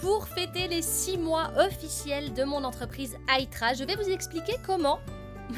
pour 0.00 0.28
fêter 0.28 0.68
les 0.68 0.82
6 0.82 1.18
mois 1.18 1.50
officiels 1.56 2.32
de 2.34 2.44
mon 2.44 2.64
entreprise 2.64 3.16
Aitra, 3.34 3.74
je 3.74 3.84
vais 3.84 3.96
vous 3.96 4.08
expliquer 4.08 4.54
comment 4.64 4.98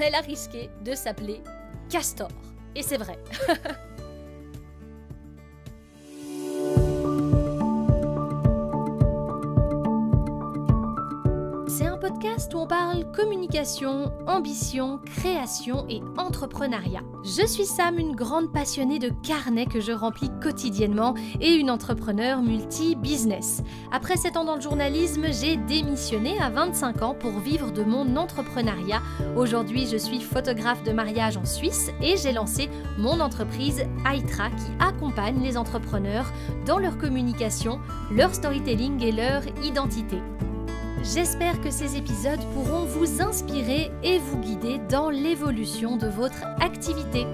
elle 0.00 0.14
a 0.14 0.20
risqué 0.20 0.70
de 0.84 0.94
s'appeler 0.94 1.42
Castor. 1.88 2.28
Et 2.74 2.82
c'est 2.82 2.98
vrai. 2.98 3.18
podcast 12.08 12.54
où 12.54 12.58
on 12.58 12.66
parle 12.66 13.10
communication, 13.12 14.10
ambition, 14.26 14.98
création 15.04 15.84
et 15.90 16.00
entrepreneuriat. 16.16 17.02
Je 17.22 17.46
suis 17.46 17.66
Sam, 17.66 17.98
une 17.98 18.16
grande 18.16 18.50
passionnée 18.50 18.98
de 18.98 19.10
carnets 19.22 19.66
que 19.66 19.80
je 19.80 19.92
remplis 19.92 20.30
quotidiennement 20.40 21.14
et 21.40 21.52
une 21.52 21.70
entrepreneur 21.70 22.40
multi-business. 22.40 23.62
Après 23.92 24.16
7 24.16 24.38
ans 24.38 24.44
dans 24.44 24.54
le 24.54 24.62
journalisme, 24.62 25.26
j'ai 25.30 25.56
démissionné 25.56 26.38
à 26.40 26.48
25 26.48 27.02
ans 27.02 27.14
pour 27.14 27.32
vivre 27.40 27.72
de 27.72 27.82
mon 27.82 28.16
entrepreneuriat. 28.16 29.02
Aujourd'hui, 29.36 29.86
je 29.86 29.98
suis 29.98 30.20
photographe 30.20 30.82
de 30.84 30.92
mariage 30.92 31.36
en 31.36 31.44
Suisse 31.44 31.90
et 32.00 32.16
j'ai 32.16 32.32
lancé 32.32 32.70
mon 32.96 33.20
entreprise 33.20 33.84
Aitra 34.10 34.48
qui 34.48 34.72
accompagne 34.80 35.42
les 35.42 35.58
entrepreneurs 35.58 36.32
dans 36.64 36.78
leur 36.78 36.96
communication, 36.96 37.80
leur 38.10 38.34
storytelling 38.34 39.02
et 39.02 39.12
leur 39.12 39.42
identité. 39.62 40.16
J'espère 41.02 41.60
que 41.60 41.70
ces 41.70 41.96
épisodes 41.96 42.40
pourront 42.54 42.84
vous 42.84 43.22
inspirer 43.22 43.90
et 44.02 44.18
vous 44.18 44.38
guider 44.38 44.78
dans 44.90 45.10
l'évolution 45.10 45.96
de 45.96 46.06
votre 46.06 46.44
activité. 46.60 47.26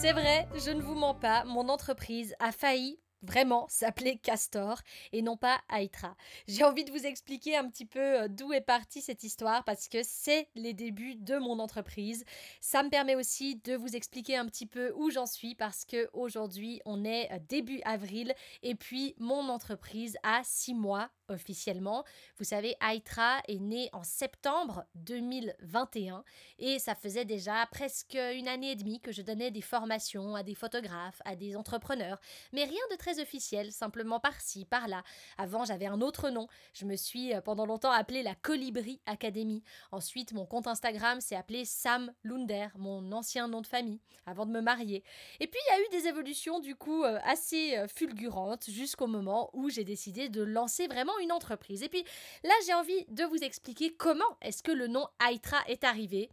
C'est 0.00 0.12
vrai, 0.12 0.46
je 0.54 0.70
ne 0.70 0.80
vous 0.80 0.94
mens 0.94 1.14
pas, 1.14 1.44
mon 1.44 1.68
entreprise 1.68 2.34
a 2.38 2.52
failli 2.52 2.98
vraiment 3.22 3.66
s'appeler 3.68 4.18
Castor 4.18 4.80
et 5.12 5.22
non 5.22 5.36
pas 5.36 5.60
Aitra. 5.70 6.16
J'ai 6.48 6.64
envie 6.64 6.84
de 6.84 6.90
vous 6.90 7.06
expliquer 7.06 7.56
un 7.56 7.68
petit 7.68 7.86
peu 7.86 8.22
euh, 8.22 8.28
d'où 8.28 8.52
est 8.52 8.60
partie 8.60 9.00
cette 9.00 9.24
histoire 9.24 9.64
parce 9.64 9.88
que 9.88 9.98
c'est 10.02 10.48
les 10.54 10.74
débuts 10.74 11.16
de 11.16 11.36
mon 11.36 11.58
entreprise. 11.58 12.24
Ça 12.60 12.82
me 12.82 12.90
permet 12.90 13.14
aussi 13.14 13.56
de 13.64 13.74
vous 13.74 13.96
expliquer 13.96 14.36
un 14.36 14.46
petit 14.46 14.66
peu 14.66 14.92
où 14.96 15.10
j'en 15.10 15.26
suis 15.26 15.54
parce 15.54 15.84
que 15.84 16.08
aujourd'hui 16.12 16.80
on 16.84 17.04
est 17.04 17.30
euh, 17.32 17.38
début 17.48 17.80
avril 17.84 18.34
et 18.62 18.74
puis 18.74 19.14
mon 19.18 19.48
entreprise 19.48 20.16
a 20.22 20.40
six 20.44 20.74
mois 20.74 21.10
officiellement. 21.28 22.04
Vous 22.38 22.44
savez, 22.44 22.76
Aitra 22.80 23.40
est 23.48 23.58
né 23.58 23.88
en 23.92 24.02
septembre 24.02 24.84
2021 24.94 26.24
et 26.58 26.78
ça 26.78 26.94
faisait 26.94 27.24
déjà 27.24 27.66
presque 27.70 28.16
une 28.34 28.48
année 28.48 28.72
et 28.72 28.76
demie 28.76 29.00
que 29.00 29.12
je 29.12 29.22
donnais 29.22 29.50
des 29.50 29.60
formations 29.60 30.34
à 30.34 30.42
des 30.42 30.54
photographes, 30.54 31.20
à 31.24 31.36
des 31.36 31.56
entrepreneurs, 31.56 32.20
mais 32.52 32.64
rien 32.64 32.80
de 32.90 32.96
très 32.96 33.20
officiel, 33.20 33.72
simplement 33.72 34.20
par-ci, 34.20 34.64
par-là. 34.64 35.02
Avant, 35.38 35.64
j'avais 35.64 35.86
un 35.86 36.00
autre 36.00 36.30
nom. 36.30 36.48
Je 36.72 36.84
me 36.84 36.96
suis 36.96 37.34
euh, 37.34 37.40
pendant 37.40 37.66
longtemps 37.66 37.90
appelée 37.90 38.22
la 38.22 38.34
Colibri 38.34 39.00
Academy. 39.06 39.62
Ensuite, 39.92 40.32
mon 40.32 40.46
compte 40.46 40.66
Instagram 40.66 41.20
s'est 41.20 41.36
appelé 41.36 41.64
Sam 41.64 42.12
Lunder, 42.22 42.68
mon 42.78 43.12
ancien 43.12 43.48
nom 43.48 43.60
de 43.60 43.66
famille, 43.66 44.00
avant 44.26 44.46
de 44.46 44.52
me 44.52 44.60
marier. 44.60 45.02
Et 45.40 45.46
puis, 45.46 45.60
il 45.68 45.72
y 45.72 45.74
a 45.74 45.80
eu 45.80 46.00
des 46.00 46.08
évolutions 46.08 46.60
du 46.60 46.74
coup 46.74 47.04
euh, 47.04 47.18
assez 47.24 47.76
euh, 47.76 47.88
fulgurantes 47.88 48.68
jusqu'au 48.70 49.06
moment 49.06 49.50
où 49.52 49.68
j'ai 49.70 49.84
décidé 49.84 50.28
de 50.28 50.42
lancer 50.42 50.86
vraiment 50.86 51.15
une 51.18 51.32
entreprise. 51.32 51.82
Et 51.82 51.88
puis 51.88 52.04
là, 52.44 52.54
j'ai 52.66 52.74
envie 52.74 53.04
de 53.08 53.24
vous 53.24 53.42
expliquer 53.42 53.94
comment 53.94 54.36
est-ce 54.42 54.62
que 54.62 54.72
le 54.72 54.86
nom 54.86 55.06
Aitra 55.28 55.58
est 55.68 55.84
arrivé. 55.84 56.30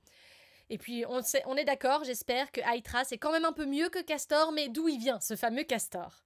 Et 0.70 0.78
puis 0.78 1.06
on, 1.08 1.22
sait, 1.22 1.44
on 1.45 1.56
est 1.56 1.66
d'accord, 1.66 2.03
j'espère 2.03 2.52
que 2.52 2.62
Aitra 2.62 3.03
c'est 3.03 3.17
quand 3.17 3.31
même 3.31 3.45
un 3.45 3.53
peu 3.53 3.66
mieux 3.66 3.90
que 3.90 4.02
Castor, 4.02 4.52
mais 4.52 4.70
d'où 4.70 4.88
il 4.88 5.00
vient 5.00 5.20
ce 5.20 5.36
fameux 5.36 5.64
Castor? 5.64 6.23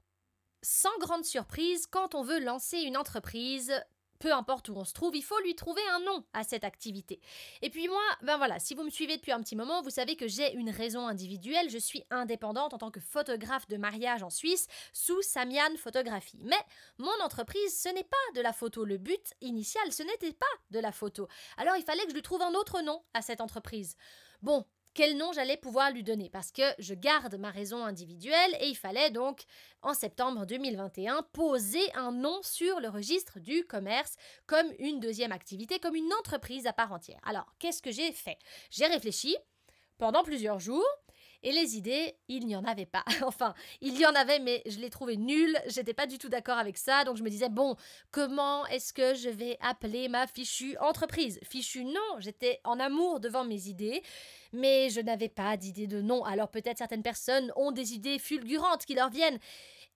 Sans 0.62 0.96
grande 1.00 1.26
surprise, 1.26 1.88
quand 1.88 2.16
on 2.16 2.24
veut 2.24 2.40
lancer 2.40 2.80
une 2.80 2.98
entreprise, 2.98 3.74
peu 4.20 4.34
importe 4.34 4.70
où 4.70 4.74
on 4.76 4.86
se 4.86 4.94
trouve, 4.94 5.16
il 5.16 5.24
faut 5.24 5.40
lui 5.42 5.56
trouver 5.56 5.82
un 5.92 6.00
nom 6.00 6.24
à 6.34 6.44
cette 6.44 6.64
activité. 6.64 7.20
Et 7.62 7.70
puis 7.70 7.88
moi, 7.88 8.04
ben 8.22 8.38
voilà, 8.38 8.60
si 8.60 8.76
vous 8.76 8.84
me 8.84 8.90
suivez 8.90 9.18
depuis 9.18 9.32
un 9.32 9.42
petit 9.42 9.56
moment, 9.56 9.82
vous 9.82 9.90
savez 9.90 10.16
que 10.16 10.28
j'ai 10.28 10.54
une 10.54 10.70
raison 10.70 11.08
individuelle, 11.08 11.70
je 11.70 11.78
suis 11.78 12.04
indépendante 12.10 12.74
en 12.74 12.78
tant 12.78 12.92
que 12.92 13.00
photographe 13.00 13.68
de 13.68 13.78
mariage 13.78 14.24
en 14.24 14.30
Suisse 14.30 14.68
sous 14.94 15.22
Samian 15.22 15.76
Photographie. 15.78 16.40
Mais 16.44 16.56
mon 16.98 17.22
entreprise, 17.24 17.80
ce 17.80 17.90
n'est 17.90 18.04
pas 18.04 18.18
de 18.36 18.42
la 18.42 18.54
photo, 18.54 18.86
le 18.86 18.98
but 18.98 19.34
initial, 19.42 19.92
ce 19.92 20.04
n'était 20.04 20.34
pas 20.34 20.46
de 20.72 20.80
la 20.80 20.92
photo. 20.92 21.28
Alors 21.58 21.76
il 21.76 21.84
fallait 21.84 22.04
que 22.04 22.10
je 22.10 22.16
lui 22.16 22.22
trouve 22.22 22.42
un 22.42 22.54
autre 22.54 22.82
nom 22.82 23.04
à 23.14 23.22
cette 23.22 23.42
entreprise. 23.42 23.96
Bon, 24.42 24.66
quel 24.98 25.16
nom 25.16 25.32
j'allais 25.32 25.58
pouvoir 25.58 25.92
lui 25.92 26.02
donner. 26.02 26.28
Parce 26.28 26.52
que 26.52 26.64
je 26.80 26.96
garde 26.96 27.36
ma 27.36 27.52
raison 27.52 27.86
individuelle 27.86 28.58
et 28.60 28.68
il 28.68 28.76
fallait 28.76 29.12
donc 29.12 29.44
en 29.84 29.94
septembre 29.94 30.48
2021 30.48 31.22
poser 31.34 31.94
un 31.94 32.12
nom 32.12 32.40
sur 32.42 32.80
le 32.80 32.90
registre 32.90 33.40
du 33.40 33.64
commerce 33.66 34.16
comme 34.48 34.66
une 34.80 35.00
deuxième 35.00 35.32
activité, 35.32 35.78
comme 35.78 35.94
une 35.94 36.12
entreprise 36.20 36.66
à 36.66 36.74
part 36.74 36.92
entière. 36.92 37.20
Alors, 37.24 37.46
qu'est-ce 37.60 37.84
que 37.84 37.92
j'ai 37.92 38.12
fait? 38.12 38.40
J'ai 38.72 38.88
réfléchi. 38.88 39.38
Pendant 40.00 40.24
plusieurs 40.24 40.60
jours 40.60 40.86
et 41.44 41.52
les 41.52 41.78
idées, 41.78 42.16
il 42.28 42.46
n'y 42.46 42.56
en 42.56 42.64
avait 42.64 42.86
pas. 42.86 43.04
enfin, 43.24 43.54
il 43.82 43.98
y 44.00 44.06
en 44.06 44.16
avait, 44.16 44.40
mais 44.40 44.62
je 44.66 44.80
les 44.80 44.90
trouvais 44.90 45.16
nulles. 45.16 45.58
J'étais 45.68 45.94
pas 45.94 46.08
du 46.08 46.18
tout 46.18 46.30
d'accord 46.30 46.58
avec 46.58 46.78
ça. 46.78 47.04
Donc 47.04 47.18
je 47.18 47.24
me 47.24 47.30
disais, 47.30 47.50
bon, 47.50 47.76
comment 48.12 48.66
est-ce 48.68 48.94
que 48.94 49.14
je 49.14 49.30
vais 49.30 49.58
appeler 49.62 50.10
ma 50.10 50.28
fichue 50.28 50.78
entreprise? 50.80 51.40
Fichue, 51.44 51.86
non. 51.86 52.20
J'étais 52.20 52.60
en 52.64 52.80
amour 52.80 53.20
devant 53.20 53.46
mes 53.46 53.68
idées, 53.68 54.02
mais 54.54 54.90
je 54.90 55.02
n'avais 55.02 55.30
pas 55.30 55.58
d'idée 55.58 55.88
de 55.88 56.02
nom. 56.02 56.24
Alors 56.24 56.50
peut-être 56.50 56.78
certaines 56.78 57.04
personnes 57.04 57.52
ont 57.56 57.72
des 57.72 57.94
idées 57.94 58.20
fulgurantes 58.20 58.86
qui 58.86 58.96
leur 58.96 59.10
viennent. 59.10 59.40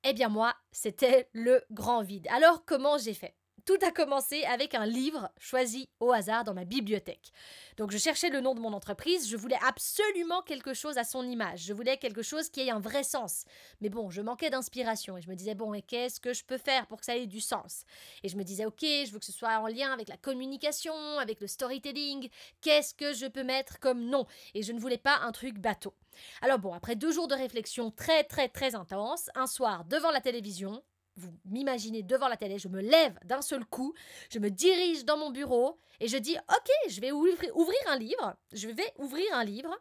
Eh 0.04 0.14
bien 0.14 0.30
moi, 0.30 0.56
c'était 0.72 1.30
le 1.34 1.64
grand 1.72 2.02
vide. 2.02 2.28
Alors 2.32 2.66
comment 2.66 2.98
j'ai 2.98 3.14
fait? 3.14 3.36
Tout 3.66 3.78
a 3.86 3.92
commencé 3.92 4.44
avec 4.46 4.76
un 4.76 4.86
livre 4.86 5.30
choisi 5.40 5.90
au 6.00 6.12
hasard 6.12 6.44
dans 6.44 6.54
ma 6.54 6.66
bibliothèque. 6.66 7.32
Donc 7.78 7.92
je 7.92 7.98
cherchais 7.98 8.30
le 8.30 8.42
nom 8.42 8.56
de 8.56 8.60
mon 8.60 8.74
entreprise, 8.74 9.30
je 9.30 9.38
voulais 9.38 9.60
absolument 9.68 10.42
quelque 10.42 10.74
chose 10.74 10.98
à 10.98 11.04
son 11.04 11.24
image, 11.24 11.64
je 11.64 11.74
voulais 11.74 11.98
quelque 11.98 12.22
chose 12.22 12.50
qui 12.50 12.62
ait 12.62 12.72
un 12.72 12.80
vrai 12.80 13.04
sens. 13.04 13.46
Mais 13.80 13.90
bon, 13.90 14.10
je 14.10 14.22
manquais 14.22 14.50
d'inspiration 14.50 15.18
et 15.18 15.22
je 15.22 15.30
me 15.30 15.36
disais, 15.36 15.56
bon, 15.56 15.74
et 15.74 15.82
qu'est-ce 15.82 16.20
que 16.20 16.34
je 16.34 16.44
peux 16.44 16.58
faire 16.58 16.88
pour 16.88 17.00
que 17.00 17.06
ça 17.06 17.16
ait 17.16 17.28
du 17.28 17.42
sens? 17.42 17.86
Et 18.24 18.30
je 18.30 18.38
me 18.38 18.44
disais, 18.44 18.66
ok, 18.66 18.82
je 18.82 19.12
veux 19.12 19.20
que 19.20 19.26
ce 19.26 19.32
soit 19.32 19.60
en 19.60 19.68
lien 19.68 19.92
avec 19.92 20.08
la 20.08 20.18
communication, 20.18 20.94
avec 21.20 21.42
le 21.42 21.48
storytelling, 21.48 22.30
qu'est-ce 22.62 22.94
que 22.94 23.14
je 23.14 23.26
peux 23.26 23.44
mettre 23.44 23.80
comme 23.80 24.06
nom? 24.06 24.26
Et 24.54 24.64
je 24.64 24.74
ne 24.74 24.80
voulais 24.80 24.98
pas 24.98 25.20
un 25.20 25.32
truc 25.32 25.58
bateau. 25.60 25.94
Alors 26.42 26.60
bon, 26.60 26.74
après 26.74 26.96
deux 26.96 27.12
jours 27.12 27.28
de 27.28 27.36
réflexion 27.36 27.92
très 27.92 28.24
très 28.24 28.50
très 28.50 28.76
intense, 28.76 29.30
un 29.36 29.48
soir 29.48 29.86
devant 29.86 30.12
la 30.12 30.22
télévision, 30.22 30.84
vous 31.16 31.32
m'imaginez 31.46 32.04
devant 32.04 32.28
la 32.28 32.38
télé, 32.38 32.58
je 32.58 32.68
me 32.68 32.82
lève 32.82 33.18
d'un 33.26 33.42
seul 33.42 33.66
coup, 33.66 33.94
je 34.30 34.40
me 34.40 34.50
dirige 34.50 35.06
dans 35.06 35.18
mon 35.18 35.30
bureau 35.30 35.80
et 36.00 36.08
je 36.08 36.18
dis 36.18 36.38
Ok, 36.50 36.72
je 36.90 37.02
vais 37.02 37.12
ouvrir 37.12 37.78
un 37.88 37.98
livre, 37.98 38.36
je 38.54 38.68
vais 38.68 38.94
ouvrir 38.98 39.26
un 39.34 39.44
livre 39.44 39.78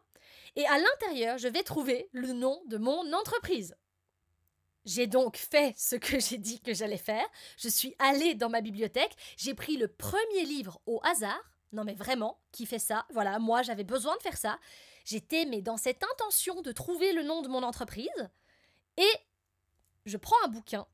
et 0.55 0.65
à 0.65 0.77
l'intérieur, 0.77 1.37
je 1.37 1.47
vais 1.47 1.63
trouver 1.63 2.09
le 2.11 2.33
nom 2.33 2.61
de 2.67 2.77
mon 2.77 3.13
entreprise. 3.13 3.75
J'ai 4.85 5.07
donc 5.07 5.37
fait 5.37 5.73
ce 5.77 5.95
que 5.95 6.19
j'ai 6.19 6.37
dit 6.37 6.59
que 6.59 6.73
j'allais 6.73 6.97
faire. 6.97 7.25
Je 7.57 7.69
suis 7.69 7.95
allée 7.99 8.35
dans 8.35 8.49
ma 8.49 8.61
bibliothèque, 8.61 9.15
j'ai 9.37 9.53
pris 9.53 9.77
le 9.77 9.87
premier 9.87 10.43
livre 10.45 10.81
au 10.85 10.99
hasard. 11.03 11.41
Non 11.71 11.85
mais 11.85 11.93
vraiment, 11.93 12.41
qui 12.51 12.65
fait 12.65 12.79
ça 12.79 13.05
Voilà, 13.11 13.39
moi 13.39 13.61
j'avais 13.61 13.83
besoin 13.85 14.17
de 14.17 14.21
faire 14.21 14.37
ça. 14.37 14.59
J'étais 15.05 15.45
mais 15.45 15.61
dans 15.61 15.77
cette 15.77 16.03
intention 16.03 16.61
de 16.61 16.71
trouver 16.71 17.13
le 17.13 17.23
nom 17.23 17.41
de 17.41 17.47
mon 17.47 17.63
entreprise 17.63 18.29
et 18.97 19.11
je 20.05 20.17
prends 20.17 20.35
un 20.43 20.49
bouquin 20.49 20.85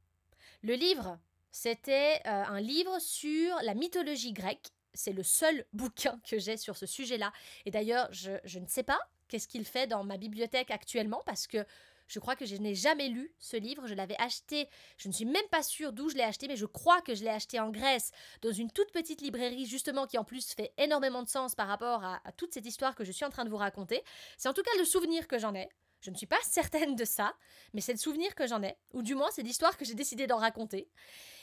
le 0.62 0.74
livre, 0.74 1.20
c'était 1.52 2.22
euh, 2.26 2.44
un 2.44 2.60
livre 2.60 3.00
sur 3.00 3.56
la 3.64 3.74
mythologie 3.74 4.34
grecque. 4.34 4.70
C'est 4.94 5.14
le 5.14 5.24
seul 5.24 5.66
bouquin 5.74 6.20
que 6.28 6.40
j'ai 6.40 6.58
sur 6.58 6.78
ce 6.78 6.86
sujet-là. 6.86 7.32
Et 7.66 7.72
d'ailleurs, 7.72 8.08
je, 8.12 8.32
je, 8.44 8.60
ne 8.60 8.68
sais 8.68 8.84
pas 8.84 9.00
qu'est-ce 9.28 9.48
qu'il 9.48 9.66
fait 9.66 9.88
dans 9.88 10.04
ma 10.04 10.18
bibliothèque 10.18 10.72
actuellement 10.72 11.22
parce 11.26 11.48
que 11.48 11.66
je 12.08 12.20
crois 12.20 12.36
que 12.36 12.46
je 12.46 12.56
n'ai 12.56 12.74
jamais 12.74 13.10
lu 13.10 13.34
ce 13.38 13.58
livre. 13.58 13.86
Je 13.86 13.94
l'avais 13.94 14.20
acheté, 14.20 14.70
je 14.98 15.10
ne 15.10 15.14
suis 15.14 15.26
même 15.26 15.48
pas 15.52 15.62
sûre 15.62 15.92
d'où 15.94 16.10
je 16.10 16.16
l'ai 16.16 16.24
acheté, 16.24 16.48
mais 16.48 16.56
je 16.56 16.66
crois 16.66 17.02
que 17.02 17.16
je 17.16 17.24
l'ai 17.24 17.30
acheté 17.30 17.60
en 17.60 17.70
Grèce, 17.70 18.12
dans 18.42 18.52
une 18.52 18.72
toute 18.72 18.92
petite 18.92 19.22
librairie, 19.22 19.66
justement, 19.66 20.08
qui 20.08 20.18
en 20.18 20.24
plus 20.24 20.54
fait 20.54 20.74
énormément 20.78 21.22
de 21.22 21.28
sens 21.28 21.54
par 21.54 21.68
rapport 21.68 22.04
à, 22.04 22.22
à 22.24 22.32
toute 22.32 22.54
cette 22.54 22.66
histoire 22.66 22.96
que 22.96 23.04
je 23.04 23.12
suis 23.12 23.26
en 23.26 23.30
train 23.30 23.46
de 23.46 23.50
vous 23.50 23.58
raconter. 23.58 24.04
C'est 24.38 24.48
en 24.48 24.54
tout 24.54 24.64
cas 24.64 24.72
le 24.80 24.86
souvenir 24.86 25.28
que 25.28 25.38
j'en 25.38 25.54
ai. 25.54 25.70
Je 26.08 26.12
ne 26.12 26.16
suis 26.16 26.26
pas 26.26 26.40
certaine 26.42 26.96
de 26.96 27.04
ça, 27.04 27.36
mais 27.74 27.82
c'est 27.82 27.92
le 27.92 27.98
souvenir 27.98 28.34
que 28.34 28.48
j'en 28.48 28.64
ai, 28.64 28.78
ou 28.94 29.02
du 29.02 29.14
moins 29.14 29.30
c'est 29.30 29.42
l'histoire 29.44 29.76
que 29.76 29.84
j'ai 29.84 29.94
décidé 29.94 30.26
d'en 30.26 30.38
raconter. 30.38 30.90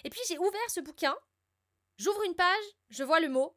Et 0.04 0.08
puis 0.08 0.22
j'ai 0.26 0.38
ouvert 0.38 0.70
ce 0.70 0.80
bouquin, 0.80 1.14
j'ouvre 1.98 2.22
une 2.22 2.34
page, 2.34 2.64
je 2.88 3.04
vois 3.04 3.20
le 3.20 3.28
mot 3.28 3.54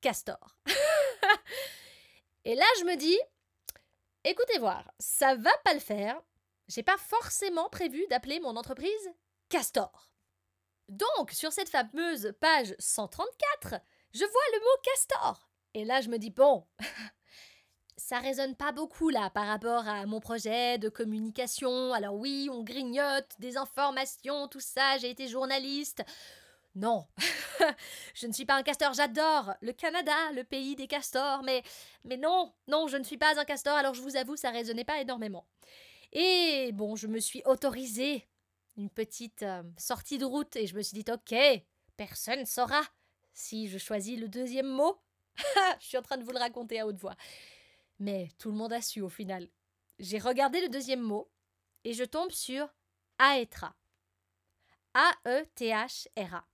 castor. 0.00 0.56
Et 2.46 2.54
là 2.54 2.64
je 2.78 2.84
me 2.84 2.96
dis, 2.96 3.18
écoutez 4.24 4.58
voir, 4.58 4.90
ça 4.98 5.34
va 5.34 5.54
pas 5.64 5.74
le 5.74 5.80
faire. 5.80 6.18
J'ai 6.66 6.82
pas 6.82 6.96
forcément 6.96 7.68
prévu 7.68 8.06
d'appeler 8.08 8.40
mon 8.40 8.56
entreprise 8.56 9.10
Castor. 9.50 10.10
Donc, 10.88 11.30
sur 11.32 11.52
cette 11.52 11.68
fameuse 11.68 12.32
page 12.40 12.74
134, 12.78 13.82
je 14.14 14.24
vois 14.24 14.48
le 14.54 14.60
mot 14.60 14.82
Castor. 14.82 15.50
Et 15.74 15.84
là, 15.84 16.00
je 16.00 16.08
me 16.08 16.16
dis, 16.16 16.30
bon, 16.30 16.66
ça 17.98 18.20
résonne 18.20 18.54
pas 18.54 18.72
beaucoup 18.72 19.10
là 19.10 19.28
par 19.28 19.46
rapport 19.46 19.86
à 19.88 20.06
mon 20.06 20.20
projet 20.20 20.78
de 20.78 20.88
communication. 20.88 21.92
Alors 21.92 22.14
oui, 22.14 22.48
on 22.50 22.62
grignote 22.62 23.28
des 23.40 23.56
informations, 23.56 24.46
tout 24.48 24.60
ça, 24.60 24.96
j'ai 24.98 25.10
été 25.10 25.26
journaliste. 25.26 26.04
Non, 26.76 27.06
je 28.14 28.28
ne 28.28 28.32
suis 28.32 28.44
pas 28.44 28.54
un 28.54 28.62
castor, 28.62 28.94
j'adore 28.94 29.52
le 29.62 29.72
Canada, 29.72 30.14
le 30.34 30.44
pays 30.44 30.76
des 30.76 30.86
castors, 30.86 31.42
mais, 31.42 31.64
mais 32.04 32.16
non, 32.16 32.52
non, 32.68 32.86
je 32.86 32.96
ne 32.96 33.02
suis 33.02 33.18
pas 33.18 33.38
un 33.38 33.44
castor, 33.44 33.76
alors 33.76 33.94
je 33.94 34.00
vous 34.00 34.16
avoue, 34.16 34.36
ça 34.36 34.50
résonnait 34.50 34.84
pas 34.84 35.00
énormément. 35.00 35.44
Et 36.12 36.70
bon, 36.74 36.94
je 36.94 37.08
me 37.08 37.18
suis 37.18 37.42
autorisée 37.46 38.28
une 38.76 38.90
petite 38.90 39.42
euh, 39.42 39.64
sortie 39.76 40.18
de 40.18 40.24
route 40.24 40.54
et 40.54 40.68
je 40.68 40.76
me 40.76 40.82
suis 40.82 41.02
dit, 41.02 41.10
ok, 41.12 41.36
personne 41.96 42.46
saura 42.46 42.80
si 43.34 43.68
je 43.68 43.78
choisis 43.78 44.18
le 44.18 44.28
deuxième 44.28 44.68
mot. 44.68 45.00
je 45.80 45.86
suis 45.86 45.98
en 45.98 46.02
train 46.02 46.16
de 46.16 46.22
vous 46.22 46.32
le 46.32 46.38
raconter 46.38 46.78
à 46.78 46.86
haute 46.86 46.98
voix. 46.98 47.16
Mais 47.98 48.28
tout 48.38 48.50
le 48.50 48.56
monde 48.56 48.72
a 48.72 48.80
su 48.80 49.00
au 49.00 49.08
final. 49.08 49.48
J'ai 49.98 50.18
regardé 50.18 50.60
le 50.60 50.68
deuxième 50.68 51.02
mot 51.02 51.30
et 51.84 51.92
je 51.92 52.04
tombe 52.04 52.30
sur 52.30 52.72
Aetra. 53.18 53.74
A-E-T-H-R-A. 54.94 56.46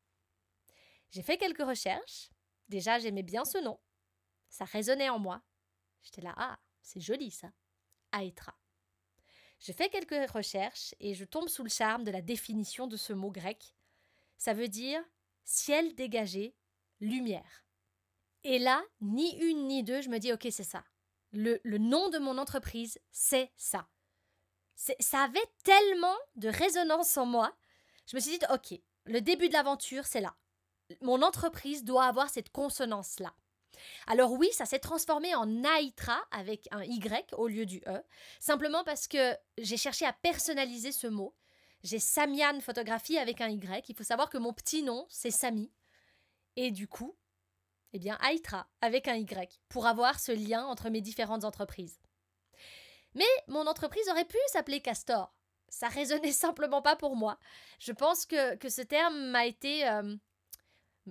J'ai 1.11 1.23
fait 1.23 1.38
quelques 1.38 1.62
recherches. 1.62 2.31
Déjà, 2.69 2.99
j'aimais 2.99 3.23
bien 3.23 3.44
ce 3.44 3.58
nom. 3.58 3.79
Ça 4.49 4.64
résonnait 4.64 5.11
en 5.11 5.19
moi. 5.19 5.43
J'étais 6.02 6.23
là, 6.23 6.35
ah, 6.37 6.58
c'est 6.82 7.00
joli 7.00 7.31
ça. 7.31 7.52
Aetra. 8.12 8.55
Je 9.61 9.73
fais 9.73 9.88
quelques 9.88 10.31
recherches 10.31 10.94
et 11.00 11.14
je 11.14 11.25
tombe 11.25 11.49
sous 11.49 11.62
le 11.62 11.70
charme 11.70 12.05
de 12.05 12.11
la 12.11 12.20
définition 12.20 12.87
de 12.87 12.96
ce 12.96 13.12
mot 13.12 13.31
grec. 13.31 13.75
Ça 14.37 14.52
veut 14.52 14.69
dire 14.69 15.02
ciel 15.44 15.94
dégagé, 15.94 16.55
lumière. 17.00 17.64
Et 18.43 18.58
là, 18.58 18.82
ni 19.00 19.37
une 19.38 19.67
ni 19.67 19.82
deux, 19.82 20.02
je 20.02 20.11
me 20.11 20.19
dis 20.19 20.32
ok, 20.32 20.46
c'est 20.50 20.64
ça. 20.64 20.85
Le, 21.35 21.79
nom 21.79 22.11
de 22.11 22.19
mon 22.19 22.39
entreprise, 22.39 22.99
c'est 23.11 23.51
ça. 23.57 23.89
Ça 24.77 25.23
avait 25.23 25.47
tellement 25.65 26.17
de 26.37 26.49
résonance 26.49 27.17
en 27.17 27.27
moi. 27.27 27.53
Je 28.07 28.17
me 28.17 28.21
suis 28.21 28.39
dit 28.39 28.45
ok, 28.53 28.79
le 29.07 29.21
début 29.21 29.49
de 29.49 29.53
l'aventure, 29.53 30.07
c'est 30.07 30.21
là. 30.21 30.37
Mon 31.01 31.23
entreprise 31.23 31.83
doit 31.83 32.05
avoir 32.05 32.31
cette 32.31 32.51
consonance-là. 32.51 33.35
Alors 34.07 34.33
oui, 34.33 34.49
ça 34.53 34.65
s'est 34.65 34.79
transformé 34.79 35.35
en 35.35 35.65
Aitra 35.65 36.25
avec 36.31 36.69
un 36.71 36.85
Y 36.85 37.33
au 37.35 37.49
lieu 37.49 37.67
du 37.67 37.83
E, 37.89 38.03
simplement 38.39 38.85
parce 38.85 39.09
que 39.09 39.37
j'ai 39.59 39.77
cherché 39.77 40.07
à 40.07 40.13
personnaliser 40.13 40.93
ce 40.93 41.09
mot. 41.09 41.35
J'ai 41.83 41.99
Samian 41.99 42.61
photographie 42.61 43.19
avec 43.19 43.41
un 43.41 43.49
Y. 43.49 43.89
Il 43.89 43.97
faut 43.97 44.05
savoir 44.05 44.31
que 44.31 44.39
mon 44.39 44.53
petit 44.53 44.83
nom, 44.83 45.05
c'est 45.11 45.33
Sami. 45.33 45.73
Et 46.57 46.71
du 46.71 46.87
coup, 46.87 47.17
eh 47.94 47.99
bien, 48.00 48.19
Aitra 48.29 48.67
avec 48.81 49.06
un 49.06 49.14
Y, 49.14 49.61
pour 49.69 49.87
avoir 49.87 50.19
ce 50.19 50.32
lien 50.32 50.67
entre 50.67 50.91
mes 50.91 51.00
différentes 51.00 51.44
entreprises. 51.44 52.00
Mais 53.14 53.25
mon 53.46 53.69
entreprise 53.69 54.08
aurait 54.08 54.25
pu 54.25 54.37
s'appeler 54.49 54.81
Castor. 54.81 55.32
Ça 55.69 55.87
résonnait 55.88 56.32
simplement 56.32 56.82
pas 56.82 56.96
pour 56.96 57.14
moi. 57.14 57.38
Je 57.79 57.93
pense 57.93 58.26
que, 58.26 58.69
ce 58.69 58.82
terme 58.82 59.31
m'a 59.31 59.46
été. 59.46 59.88
Euh, 59.88 60.17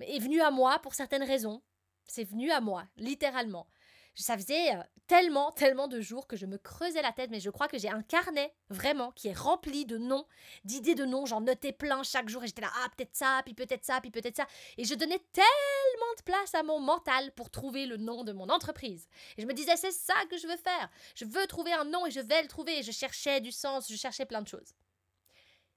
est 0.00 0.18
venu 0.18 0.42
à 0.42 0.50
moi 0.50 0.78
pour 0.80 0.94
certaines 0.94 1.22
raisons. 1.22 1.62
C'est 2.06 2.24
venu 2.24 2.50
à 2.50 2.60
moi, 2.60 2.84
littéralement. 2.96 3.66
Ça 4.14 4.36
faisait 4.36 4.76
euh, 4.76 4.82
tellement, 5.06 5.50
tellement 5.52 5.88
de 5.88 6.00
jours 6.00 6.26
que 6.26 6.36
je 6.36 6.46
me 6.46 6.56
creusais 6.56 7.02
la 7.02 7.12
tête, 7.12 7.30
mais 7.30 7.40
je 7.40 7.50
crois 7.50 7.68
que 7.68 7.78
j'ai 7.78 7.90
un 7.90 8.02
carnet, 8.02 8.54
vraiment, 8.68 9.10
qui 9.12 9.28
est 9.28 9.36
rempli 9.36 9.86
de 9.86 9.98
noms, 9.98 10.26
d'idées 10.64 10.94
de 10.94 11.04
noms. 11.04 11.26
J'en 11.26 11.40
notais 11.40 11.72
plein 11.72 12.02
chaque 12.02 12.28
jour 12.28 12.44
et 12.44 12.46
j'étais 12.46 12.62
là, 12.62 12.70
ah, 12.84 12.88
peut-être 12.96 13.14
ça, 13.14 13.42
puis 13.44 13.54
peut-être 13.54 13.84
ça, 13.84 14.00
puis 14.00 14.10
peut-être 14.10 14.36
ça. 14.36 14.46
Et 14.78 14.84
je 14.84 14.94
donnais 14.94 15.20
tellement 15.32 16.14
de 16.16 16.22
place 16.24 16.54
à 16.54 16.62
mon 16.62 16.80
mental 16.80 17.32
pour 17.32 17.50
trouver 17.50 17.86
le 17.86 17.96
nom 17.96 18.24
de 18.24 18.32
mon 18.32 18.48
entreprise. 18.48 19.08
Et 19.36 19.42
je 19.42 19.46
me 19.46 19.52
disais, 19.52 19.76
c'est 19.76 19.92
ça 19.92 20.14
que 20.30 20.38
je 20.38 20.46
veux 20.46 20.56
faire. 20.56 20.90
Je 21.14 21.24
veux 21.24 21.46
trouver 21.46 21.72
un 21.72 21.84
nom 21.84 22.06
et 22.06 22.10
je 22.10 22.20
vais 22.20 22.42
le 22.42 22.48
trouver. 22.48 22.78
Et 22.78 22.82
je 22.82 22.92
cherchais 22.92 23.40
du 23.40 23.50
sens, 23.52 23.90
je 23.90 23.96
cherchais 23.96 24.26
plein 24.26 24.42
de 24.42 24.48
choses. 24.48 24.74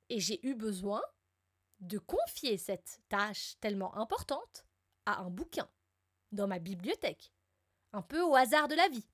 Et 0.10 0.20
j'ai 0.20 0.46
eu 0.48 0.56
besoin 0.56 1.02
de 1.80 2.00
confier 2.00 2.58
cette 2.58 3.02
tâche 3.10 3.56
tellement 3.62 3.96
importante 3.98 4.66
à 5.06 5.20
un 5.20 5.30
bouquin 5.30 5.70
dans 6.32 6.48
ma 6.48 6.60
bibliothèque, 6.60 7.32
un 7.94 8.02
peu 8.02 8.22
au 8.22 8.36
hasard 8.36 8.68
de 8.68 8.76
la 8.76 8.88
vie. 8.90 9.08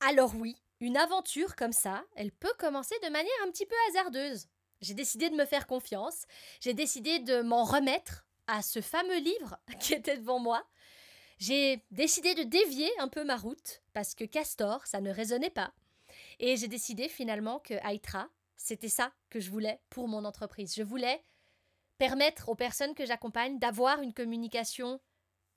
Alors 0.00 0.34
oui, 0.34 0.56
une 0.80 0.96
aventure 0.96 1.56
comme 1.56 1.72
ça, 1.72 2.04
elle 2.16 2.32
peut 2.32 2.52
commencer 2.58 2.94
de 3.02 3.10
manière 3.10 3.32
un 3.44 3.50
petit 3.50 3.66
peu 3.66 3.74
hasardeuse. 3.88 4.48
J'ai 4.80 4.94
décidé 4.94 5.28
de 5.28 5.36
me 5.36 5.44
faire 5.44 5.66
confiance, 5.66 6.24
j'ai 6.60 6.72
décidé 6.72 7.18
de 7.18 7.42
m'en 7.42 7.64
remettre 7.64 8.24
à 8.46 8.62
ce 8.62 8.80
fameux 8.80 9.18
livre 9.18 9.58
qui 9.80 9.94
était 9.94 10.16
devant 10.16 10.38
moi. 10.38 10.64
J'ai 11.38 11.84
décidé 11.90 12.34
de 12.34 12.42
dévier 12.42 12.90
un 12.98 13.08
peu 13.08 13.24
ma 13.24 13.36
route 13.36 13.82
parce 13.92 14.14
que 14.14 14.24
Castor, 14.24 14.86
ça 14.86 15.00
ne 15.00 15.10
résonnait 15.10 15.50
pas. 15.50 15.72
Et 16.38 16.56
j'ai 16.56 16.68
décidé 16.68 17.08
finalement 17.08 17.60
que 17.60 17.74
Aitra, 17.74 18.28
c'était 18.56 18.88
ça 18.88 19.12
que 19.30 19.40
je 19.40 19.50
voulais 19.50 19.80
pour 19.90 20.08
mon 20.08 20.24
entreprise. 20.24 20.74
Je 20.74 20.82
voulais 20.82 21.22
permettre 21.98 22.48
aux 22.48 22.54
personnes 22.54 22.94
que 22.94 23.06
j'accompagne 23.06 23.58
d'avoir 23.58 24.00
une 24.00 24.14
communication 24.14 25.00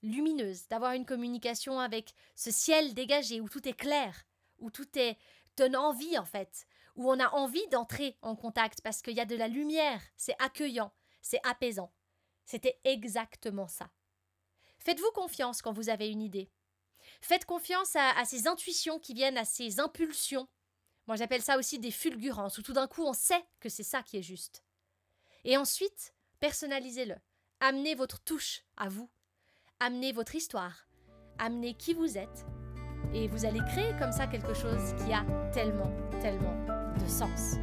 lumineuse, 0.03 0.67
d'avoir 0.67 0.93
une 0.93 1.05
communication 1.05 1.79
avec 1.79 2.13
ce 2.35 2.51
ciel 2.51 2.93
dégagé 2.93 3.41
où 3.41 3.49
tout 3.49 3.67
est 3.67 3.73
clair, 3.73 4.25
où 4.59 4.69
tout 4.69 4.87
est 4.97 5.17
donne 5.57 5.75
envie 5.75 6.17
en 6.17 6.25
fait, 6.25 6.67
où 6.95 7.09
on 7.09 7.19
a 7.19 7.29
envie 7.29 7.67
d'entrer 7.69 8.17
en 8.21 8.35
contact 8.35 8.81
parce 8.81 9.01
qu'il 9.01 9.15
y 9.15 9.19
a 9.19 9.25
de 9.25 9.35
la 9.35 9.47
lumière, 9.47 10.01
c'est 10.15 10.35
accueillant, 10.39 10.93
c'est 11.21 11.39
apaisant. 11.45 11.93
C'était 12.45 12.79
exactement 12.83 13.67
ça. 13.67 13.89
Faites-vous 14.79 15.11
confiance 15.11 15.61
quand 15.61 15.71
vous 15.71 15.89
avez 15.89 16.09
une 16.09 16.21
idée. 16.21 16.51
Faites 17.21 17.45
confiance 17.45 17.95
à, 17.95 18.11
à 18.17 18.25
ces 18.25 18.47
intuitions 18.47 18.99
qui 18.99 19.13
viennent, 19.13 19.37
à 19.37 19.45
ces 19.45 19.79
impulsions. 19.79 20.47
Moi 21.07 21.15
j'appelle 21.15 21.41
ça 21.41 21.57
aussi 21.57 21.79
des 21.79 21.91
fulgurances, 21.91 22.57
où 22.57 22.61
tout 22.61 22.73
d'un 22.73 22.87
coup 22.87 23.03
on 23.03 23.13
sait 23.13 23.45
que 23.59 23.69
c'est 23.69 23.83
ça 23.83 24.03
qui 24.03 24.17
est 24.17 24.23
juste. 24.23 24.63
Et 25.45 25.57
ensuite, 25.57 26.13
personnalisez-le. 26.39 27.15
Amenez 27.59 27.95
votre 27.95 28.21
touche 28.21 28.63
à 28.75 28.89
vous, 28.89 29.09
amenez 29.83 30.13
votre 30.13 30.33
histoire, 30.33 30.87
amenez 31.39 31.73
qui 31.73 31.93
vous 31.93 32.17
êtes, 32.17 32.45
et 33.13 33.27
vous 33.27 33.43
allez 33.45 33.59
créer 33.67 33.91
comme 33.99 34.13
ça 34.13 34.27
quelque 34.27 34.53
chose 34.53 34.93
qui 35.03 35.11
a 35.11 35.25
tellement, 35.51 35.91
tellement 36.21 36.55
de 36.95 37.05
sens. 37.05 37.55